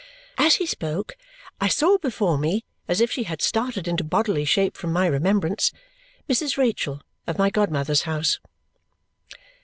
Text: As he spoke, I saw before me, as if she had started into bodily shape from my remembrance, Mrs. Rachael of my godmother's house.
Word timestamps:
As 0.39 0.55
he 0.55 0.65
spoke, 0.65 1.15
I 1.59 1.67
saw 1.67 1.99
before 1.99 2.39
me, 2.39 2.65
as 2.87 3.01
if 3.01 3.11
she 3.11 3.21
had 3.25 3.39
started 3.39 3.87
into 3.87 4.03
bodily 4.03 4.45
shape 4.45 4.75
from 4.75 4.91
my 4.91 5.05
remembrance, 5.05 5.71
Mrs. 6.27 6.57
Rachael 6.57 7.01
of 7.27 7.37
my 7.37 7.51
godmother's 7.51 8.01
house. 8.01 8.39